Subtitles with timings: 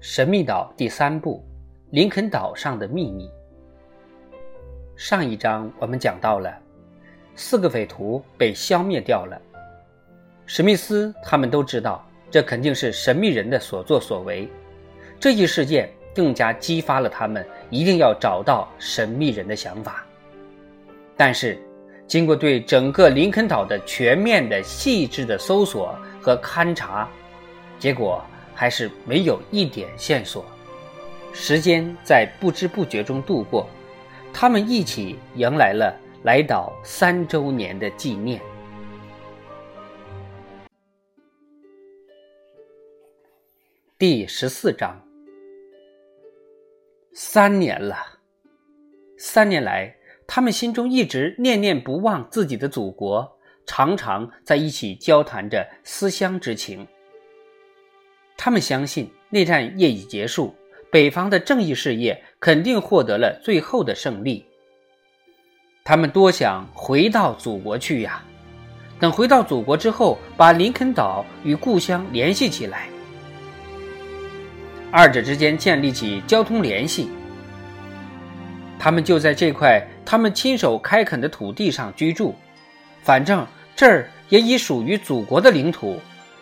[0.00, 1.44] 神秘岛第三部：
[1.90, 3.28] 林肯岛上的秘密。
[4.94, 6.56] 上一章我们讲到了，
[7.34, 9.36] 四个匪徒被消灭掉了。
[10.46, 14.48] 史密斯他们都知道，这肯定是神秘人的所作所为。
[15.18, 20.06] 这一事件更加激发了他们一定要找到神秘人的想法。
[21.16, 21.60] 但是，
[22.06, 27.08] 经过对整个林肯岛的全面的、细致的搜索和勘察，
[27.80, 28.22] 结果。
[28.58, 30.44] 还是没有一点线索，
[31.32, 33.68] 时间在不知不觉中度过，
[34.32, 38.42] 他们一起迎来了来岛三周年的纪念。
[43.96, 45.00] 第十四章，
[47.14, 47.96] 三年了，
[49.16, 49.94] 三年来，
[50.26, 56.84] 他们心中一直念念不忘自己的祖国，常常在一起交谈着思乡之情。
[58.38, 60.54] 他们相信内战业已结束，
[60.92, 64.46] 北方的正义事业肯定获得了最后的胜利。
[65.84, 68.22] 他们多想回到祖国去呀！
[69.00, 72.88] 等回到祖国之后，把林肯岛与故乡联系起来，
[74.92, 77.08] 二者之间建立起交通联系。
[78.78, 82.36] 他们就在这块他们亲手开垦的土地上居住，
[83.02, 85.98] 反正这儿也已属于祖国的领土，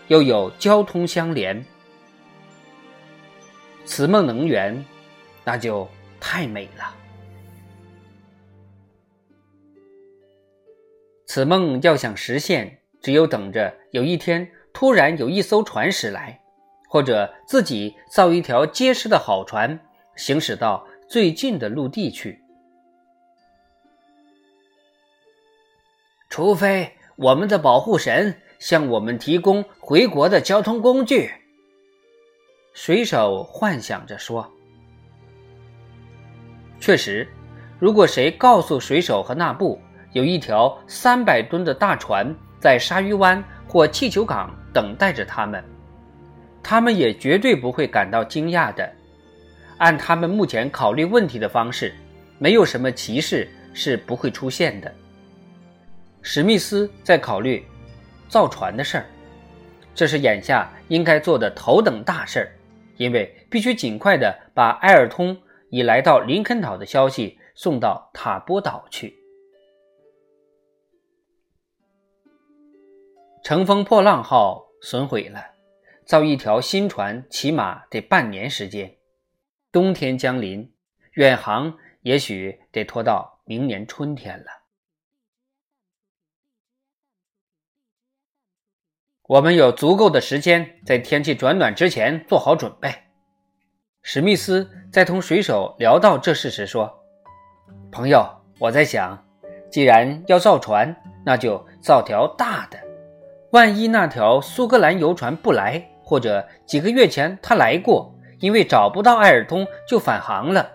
[0.09, 1.65] 又有交通相连。
[3.87, 4.85] 此梦能圆，
[5.45, 5.89] 那就
[6.21, 6.95] 太美了。
[11.25, 16.41] 此梦要想实现，只有等着有一天突然有一艘船驶来，
[16.89, 19.79] 或者自己造一条结实的好船，
[20.17, 22.43] 行驶到最近的陆地去。
[26.29, 31.31] 除非我们的保护神向我们提供回国的交通工具。
[32.77, 34.47] 水手幻想着说
[36.79, 37.27] ：“确实，
[37.79, 39.81] 如果谁告诉水手和纳布
[40.13, 45.65] 有一条三百吨的大船在鲨鱼湾或气球港等待着他们，
[46.63, 48.87] 他们也绝对不会感到惊讶的。
[49.79, 51.95] 按他们目前考虑问题的方式，
[52.39, 54.95] 没有什么歧视是不会出现的。”
[56.21, 57.67] 史密斯在考虑
[58.29, 59.07] 造船的事儿，
[59.95, 62.53] 这是眼下应该做的头等大事儿。
[62.97, 65.41] 因为必须尽快的把埃尔通
[65.71, 69.15] 已来到林肯岛的消息送到塔波岛去。
[73.43, 75.41] 乘风破浪号损毁了，
[76.05, 78.97] 造一条新船起码得半年时间。
[79.71, 80.73] 冬天将临，
[81.13, 84.47] 远航也许得拖到明年春天了。
[89.29, 92.95] 我们有足够的时间在天气转暖之前做好准备。
[94.01, 97.01] 史密斯在同水手聊到这事时说
[97.91, 98.25] ：“朋友，
[98.61, 99.21] 我在想，
[99.69, 100.95] 既然要造船，
[101.25, 102.79] 那就造条大的。
[103.51, 110.71] 万一那条苏格兰游船不来，或者几个月前他来过，因为找不到艾尔通就返航了，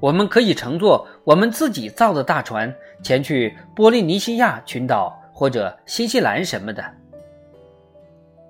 [0.00, 6.82] 我们可以乘坐我们自己造的大船前去波利尼西亚群岛或者新西兰什么的。”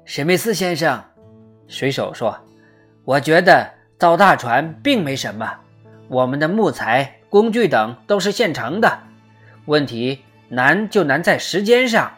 [0.08, 1.02] 史密斯先生，
[1.66, 2.38] 水手说
[3.04, 3.68] ：“我觉得
[3.98, 5.52] 造大船并没什么，
[6.06, 9.00] 我们的木材、工具等都是现成的。
[9.64, 12.12] 问题难就难在时间上。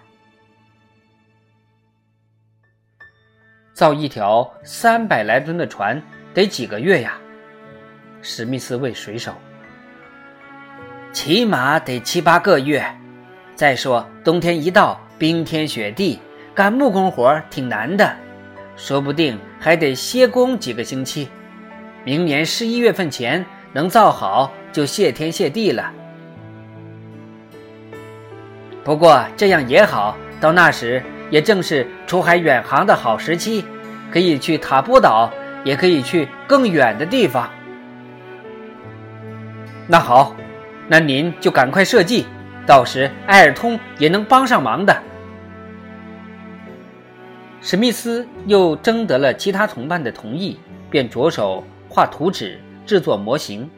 [3.72, 6.03] 造一条三百来吨的船
[6.34, 7.19] 得几个月呀？”
[8.20, 9.32] 史密斯问水手。
[11.15, 12.84] “起码得七八个月。
[13.55, 16.20] 再说冬天一到，冰天雪地。”
[16.58, 18.16] 干木工活挺难的，
[18.74, 21.28] 说不定还得歇工几个星期。
[22.02, 25.92] 明年十一月份前能造好，就谢天谢地了。
[28.82, 33.64] 不过这样也好，到那时也正是出海远航的好时期，
[34.10, 35.32] 可以去塔波岛，
[35.62, 37.49] 也可以去更远的地方。
[39.87, 40.34] 那好，
[40.88, 42.26] 那您就赶快设计，
[42.66, 45.05] 到时埃尔通也能帮上忙的。
[47.70, 53.69] 史密斯又征得了其他同伴的同意，便着手画图纸、制作模型。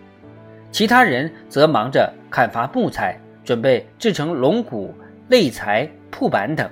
[0.71, 4.95] 其他人则忙着砍伐木材，准备制成龙骨、
[5.27, 6.71] 肋材、铺板等。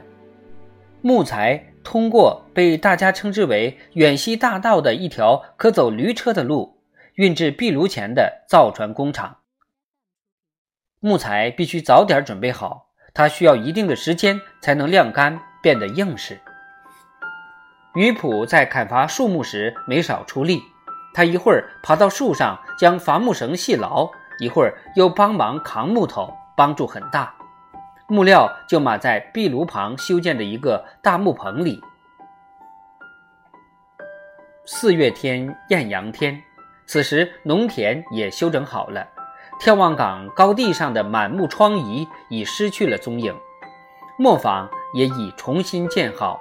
[1.02, 6.78] 木材通过被大家称之为“远西大道”的一条可走驴车的路，
[7.14, 9.38] 运至壁炉前的造船工厂。
[11.00, 16.38] 木材必须早点准备好，它需要一定的时间才能晾干，变得硬实。
[17.98, 20.62] 鱼普在砍伐树木时没少出力，
[21.12, 24.08] 他一会儿爬到树上将伐木绳系牢，
[24.38, 27.34] 一会儿又帮忙扛木头，帮助很大。
[28.06, 31.82] 木料就码在壁炉旁修建的一个大木棚里。
[34.64, 36.40] 四月天，艳阳天，
[36.86, 39.04] 此时农田也修整好了。
[39.60, 43.34] 眺望岗高地上的满目疮痍已失去了踪影，
[44.16, 46.40] 磨坊也已重新建好，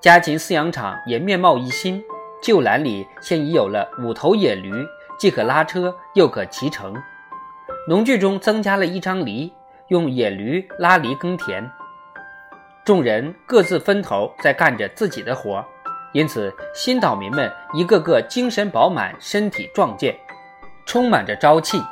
[0.00, 2.02] 家禽饲养场也面貌一新。
[2.40, 4.72] 旧栏里现已有了五头野驴，
[5.18, 6.94] 既可拉车又可骑乘。
[7.88, 9.52] 农具中增加了一张犁，
[9.88, 11.68] 用野驴拉犁耕田。
[12.84, 15.64] 众人各自分头在干着自己的活，
[16.12, 20.16] 因此新岛民们一个个精神饱满，身体壮健，
[20.86, 21.82] 充满着朝气。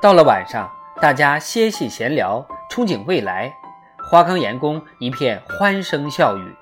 [0.00, 0.70] 到了晚上，
[1.02, 3.54] 大家歇息闲聊，憧憬未来。
[4.10, 6.54] 花岗岩宫一片欢声笑语。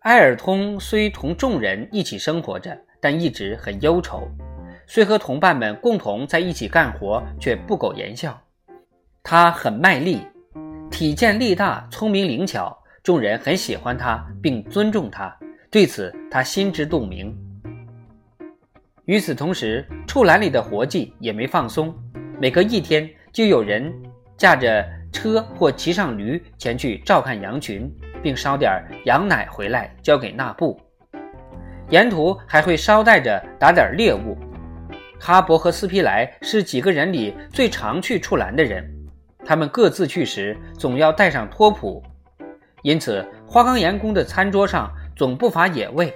[0.00, 4.26] 埃尔通虽同众人一起生活着，但一直很忧愁。
[4.86, 8.40] 虽和同伴们共同在一起干活，却不苟言笑。
[9.22, 10.22] 他很卖力，
[10.90, 15.36] 体健力大，聪明灵巧，众人很喜欢他，并尊重他。
[15.70, 17.36] 对此，他心知肚明。
[19.04, 21.94] 与此同时，畜栏里的活计也没放松。
[22.40, 23.92] 每隔一天，就有人
[24.38, 24.82] 驾着
[25.12, 30.80] 车或骑上驴前去照看羊群，并捎点羊奶回来交给纳布。
[31.88, 34.38] 沿途还会捎带着打点猎物。
[35.18, 38.88] 哈勃和斯皮莱是几个人里最常去处栏的人，
[39.44, 42.02] 他们各自去时总要带上托普，
[42.82, 46.14] 因此花岗岩宫的餐桌上总不乏野味。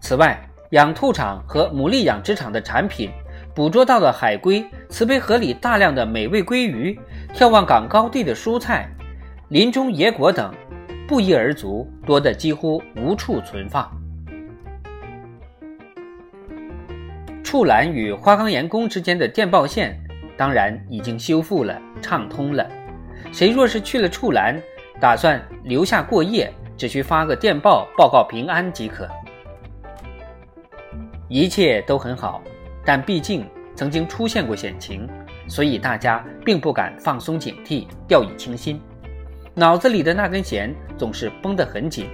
[0.00, 0.38] 此外，
[0.70, 3.10] 养兔场和牡蛎养殖场的产品，
[3.54, 6.96] 捕捉到的海龟，慈悲河里大量的美味鲑鱼，
[7.34, 8.88] 眺望港高地的蔬菜，
[9.48, 10.54] 林中野果等，
[11.06, 13.90] 不一而足，多得几乎无处存放。
[17.42, 19.98] 处栏与花岗岩宫之间的电报线，
[20.36, 22.68] 当然已经修复了，畅通了。
[23.32, 24.60] 谁若是去了处栏，
[25.00, 29.08] 打算留下过夜，只需发个电报报告平安即可。
[31.26, 32.42] 一切都很好，
[32.84, 35.08] 但毕竟曾经出现过险情，
[35.46, 38.78] 所以大家并不敢放松警惕，掉以轻心。
[39.58, 42.06] 脑子里的那根弦总是绷得很紧，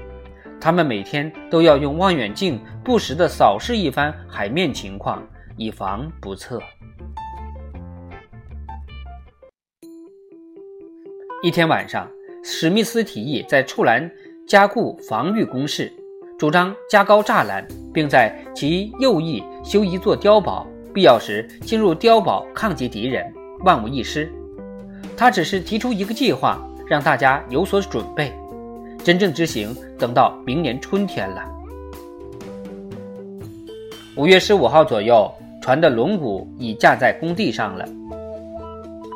[0.59, 5.23] 他们每天都要用望远镜不时地扫视一番海面情况，
[5.59, 6.59] 以防不测。
[11.43, 12.09] 一天晚上，
[12.43, 14.11] 史密斯提议在处栏
[14.49, 15.93] 加固防御工事。
[16.39, 23.31] 主张加高栅栏，并在其右翼修一座碉堡，必要时进入碉堡抗击敌人，
[23.67, 24.33] 万无一失。
[25.15, 28.33] 他只是提出一个计划，让大家有所准备。
[29.03, 31.45] 真正执行，等到明年春天了。
[34.17, 37.85] 五月十五号左右，船的龙骨已架在工地上了，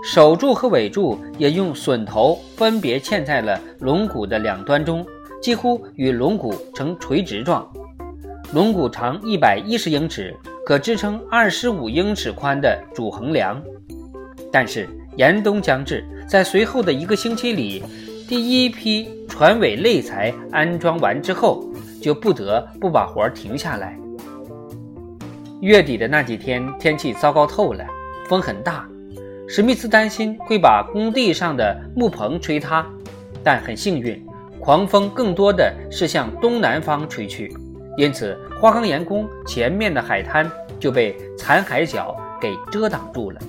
[0.04, 5.06] 首柱和尾柱也用榫头分别嵌在了龙骨的两端中。
[5.40, 7.64] 几乎与龙骨呈垂直状，
[8.52, 10.36] 龙骨长一百一十英尺，
[10.66, 13.62] 可支撑二十五英尺宽的主横梁。
[14.50, 14.88] 但是
[15.18, 17.82] 严冬将至，在随后的一个星期里，
[18.28, 21.68] 第一批船尾肋材安装完之后，
[22.00, 23.98] 就不得不把活停下来。
[25.60, 27.84] 月底的那几天，天气糟糕透了，
[28.28, 28.88] 风很大，
[29.48, 32.87] 史密斯担心会把工地上的木棚吹塌，
[33.42, 34.25] 但很幸运。
[34.60, 37.52] 狂风更多的是向东南方吹去，
[37.96, 40.48] 因此花岗岩宫前面的海滩
[40.78, 43.40] 就被残海角给遮挡住了。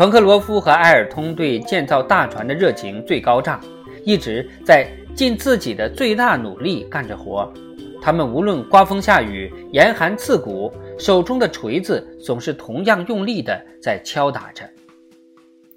[0.00, 3.60] 彭克罗夫和埃尔通对建造大船的热情最高涨，
[4.02, 7.52] 一直在尽自己的最大努力干着活。
[8.00, 14.66] 他们无论刮风下雨、严寒刺骨，手中的锤子总是同样用力地在敲打着。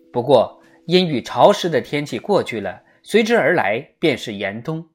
[0.09, 4.85] 不过，阴雨潮湿的天气过去了，随之而来便是严冬，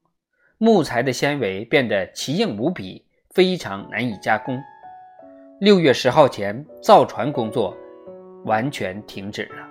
[0.57, 4.59] 木材的纤维变得奇硬无比，非常难以加工。
[5.59, 7.77] 六月十号前，造船工作
[8.45, 9.67] 完全停止了。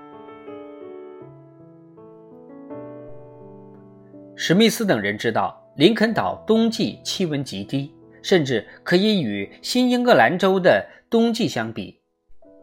[4.36, 12.00] 史密斯等人知道，林肯岛冬季气温极低，甚至可以与新英格兰州的冬季相比。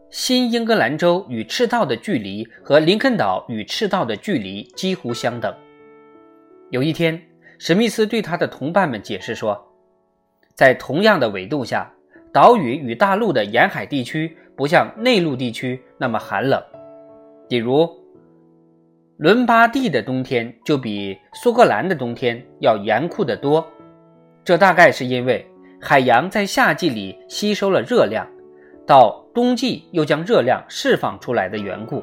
[0.08, 5.54] 新英格兰州与赤道的距离和林肯岛与赤道的距离几乎相等。
[6.70, 7.20] 有一天，
[7.58, 9.62] 史密斯对他的同伴们解释说，
[10.54, 11.92] 在同样的纬度下，
[12.32, 16.62] 岛屿与大陆的沿海地区不像内陆地区那么寒冷。
[17.48, 17.88] 比如，
[19.18, 23.64] 伦巴第的冬天就比苏格兰的冬天要严酷得多。
[24.42, 25.46] 这大概是因为
[25.80, 28.26] 海洋在夏季里吸收了热量，
[28.86, 32.02] 到冬季又将热量释放出来的缘故。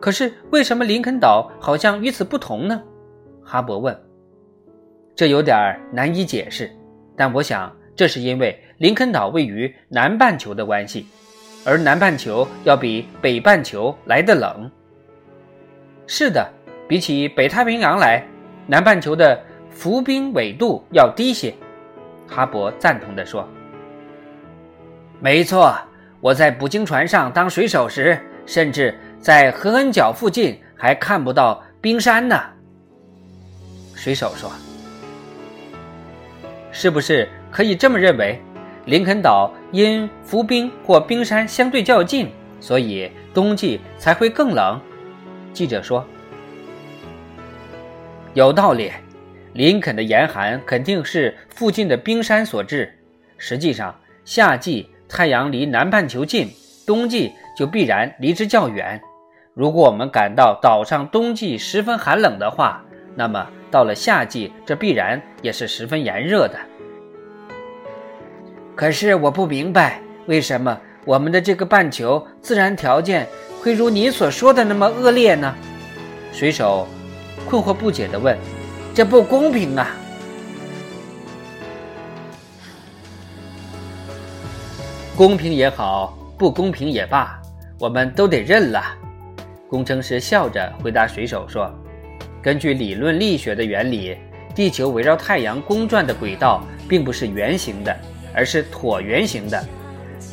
[0.00, 2.82] 可是为什么林肯岛好像与此不同呢？
[3.44, 3.96] 哈勃问。
[5.14, 6.70] 这有点难以解释，
[7.16, 11.06] 但我想这是因为林肯岛位于南半球的关系，
[11.64, 14.68] 而南半球要比北半球来得冷。
[16.08, 16.52] 是的，
[16.88, 18.26] 比起北太平洋来，
[18.66, 21.54] 南半球的浮冰纬度要低些。
[22.26, 23.48] 哈勃赞同地说
[25.22, 25.72] ：“没错，
[26.20, 32.36] 我在捕鲸船上当水手时，甚至在合恩角附近还看不到冰山呢。”
[33.94, 34.50] 水手说。
[36.72, 38.40] 是不是可以这么认为？
[38.84, 42.28] 林肯岛因浮冰或冰山相对较近，
[42.60, 44.80] 所以冬季才会更冷。
[45.52, 46.04] 记者说
[48.34, 48.90] ：“有道理。
[49.52, 52.92] 林肯的严寒肯定是附近的冰山所致。
[53.38, 56.48] 实际上，夏季太阳离南半球近，
[56.86, 59.00] 冬季就必然离之较远。
[59.54, 62.84] 如果我们感到岛上冬季十分寒冷的话，
[63.14, 66.58] 那么。”到了夏季，这必然也是十分炎热的。
[68.74, 73.28] 可是我不明白，为什么我们的这个半球自然条件
[73.60, 75.54] 会如你所说的那么恶劣呢？
[76.32, 76.88] 水手
[77.48, 78.36] 困惑不解地问
[78.94, 79.94] ：“这不公平啊！”
[85.14, 87.38] 公平也好，不公平也罢，
[87.78, 88.82] 我们都得认了。
[89.68, 91.70] 工程师笑着回答水手说。
[92.42, 94.16] 根据理论力学的原理，
[94.52, 97.96] 地球围绕太阳公转的轨道并不是圆形的，
[98.34, 99.64] 而是椭圆形的。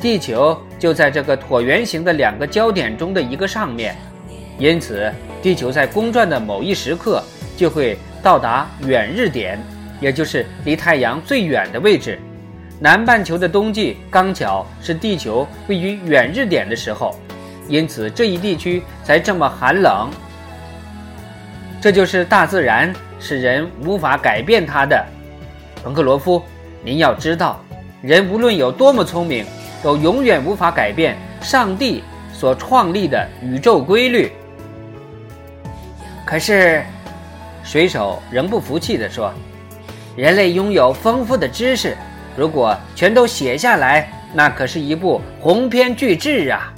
[0.00, 3.96] 地球就在这个椭圆形的两个焦点中的一个上面，
[4.58, 7.22] 因此地球在公转的某一时刻
[7.56, 9.58] 就会到达远日点，
[10.00, 12.18] 也就是离太阳最远的位置。
[12.78, 17.14] 南半球的冬季刚巧是地球位于远日点的时候，
[17.68, 20.08] 因此这一地区才这么寒冷。
[21.78, 25.04] 这就是大自然，是人无法改变它的。
[25.82, 26.42] 彭克罗夫，
[26.82, 27.62] 您要知道，
[28.02, 29.44] 人无论有多么聪明，
[29.82, 32.02] 都永远无法改变上帝
[32.32, 34.32] 所创立的宇宙规律。
[36.24, 36.82] 可是，
[37.62, 39.32] 水手仍不服气地说
[40.16, 41.96] ：“人类拥有丰富的知识，
[42.36, 46.72] 如果全都写下来，那可是一部鸿篇巨制啊！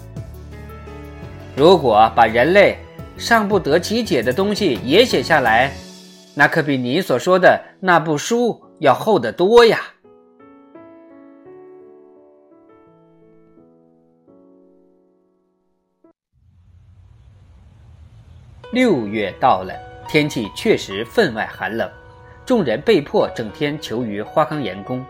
[1.55, 2.79] 如果把人类……”
[3.19, 5.71] 尚不得其解的东西也写下来，
[6.35, 9.79] 那可比你所说的那部书要厚得多呀。
[18.73, 19.75] 六月到了，
[20.09, 21.87] 天气确实分外寒冷，
[22.47, 25.05] 众人被迫整天囚于花岗岩宫。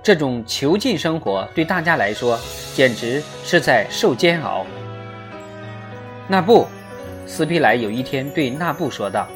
[0.00, 2.38] 这种囚禁生活对大家来说
[2.72, 4.64] 简直是在受煎熬。
[6.28, 6.66] 那不。
[7.26, 9.26] 斯皮莱有一天对纳布说道：“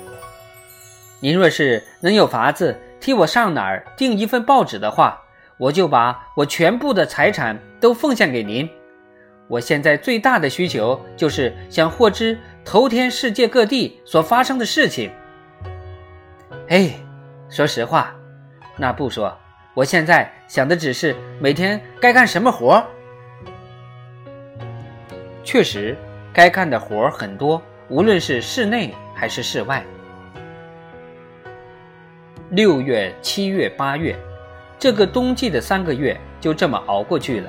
[1.19, 5.21] 您若是能有法子替我上哪儿订一份报纸的话，
[5.57, 8.69] 我就把我全部的财产都奉献给您。
[9.49, 15.11] 我现在最大的需求就是想获知头天世界各地所发生的事情。”
[16.69, 16.91] 哎，
[17.49, 18.13] 说实话，
[18.77, 19.35] 那不说
[19.73, 22.85] ：“我现在想的只是每天该干什么活。
[25.45, 25.97] 确实，
[26.33, 29.81] 该干的活很多。”无论是室内还是室外，
[32.51, 34.17] 六月、七月、八月，
[34.77, 37.49] 这个冬季的三个月就这么熬过去了。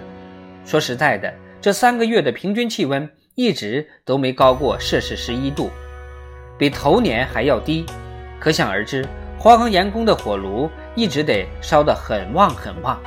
[0.63, 3.09] 说实在的，这三个月的平均气温
[3.39, 5.70] 一直都没高过摄氏十一度，
[6.58, 7.86] 比头年还要低。
[8.39, 13.00] 可想而知，花岗岩宫的火炉一直得烧得很旺很旺，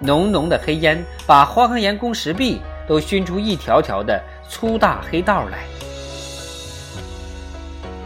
[0.00, 4.18] 浓浓的黑烟把花岗岩宫石壁都熏出一条条的
[4.48, 5.58] 粗大黑道来。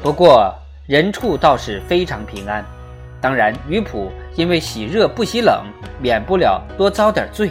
[0.03, 0.53] 不过
[0.89, 2.65] 人畜倒是非常平安，
[3.21, 5.63] 当然鱼普因为喜热不喜冷，
[6.03, 7.49] 免不了多遭点罪。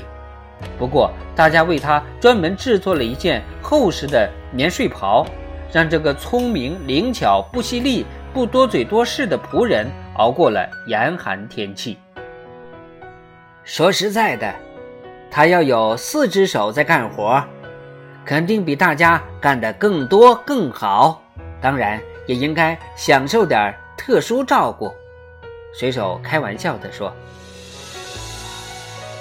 [0.78, 5.26] 不过大家为他专门制作了一件厚实的棉睡袍，
[5.72, 11.98] 让这个聪明灵巧、不犀利、不多嘴多事的仆人熬过了严寒天气。
[13.64, 14.54] 说实在的，
[15.30, 17.44] 他要有四只手在干活，
[18.26, 21.22] 肯定比大家干得更多更好。
[21.62, 22.00] 当然。
[22.28, 24.94] 也应该享受点特殊照顾，
[25.74, 27.12] 水手开玩笑地说。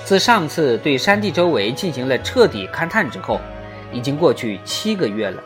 [0.09, 3.38] 自上次对山地周围进行了彻底勘探之后，
[3.93, 5.43] 已经过去七个月了。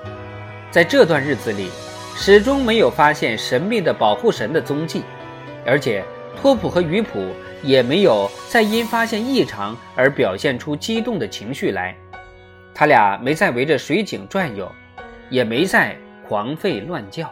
[0.71, 1.69] 在这段日子里，
[2.15, 5.03] 始终没有发现神秘的保护神的踪迹，
[5.67, 6.05] 而且
[6.41, 7.27] 托普和鱼普
[7.61, 11.93] 也没有再因发现异常而表现出激动的情绪来。
[12.73, 14.71] 他俩没再围着水井转悠，
[15.29, 15.97] 也没再
[16.29, 17.29] 狂吠乱叫。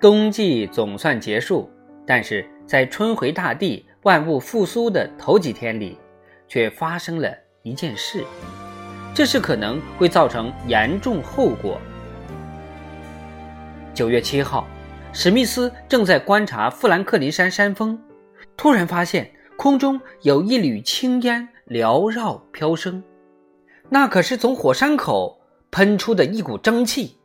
[0.00, 1.70] 冬季总算结束，
[2.06, 5.98] 但是在春回大地、万物复苏的头几天里，
[6.46, 8.22] 却发生了一件事，
[9.12, 11.80] 这是可能会造成严重后果。
[13.92, 14.66] 九月七号，
[15.12, 17.98] 史密斯正在观察富兰克林山山峰，
[18.56, 23.02] 突然发现空中有一缕青烟缭绕飘升，
[23.88, 25.40] 那可是从火山口
[25.72, 27.18] 喷出的一股蒸汽。